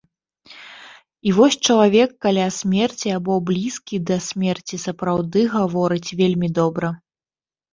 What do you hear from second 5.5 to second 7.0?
гаворыць вельмі добра.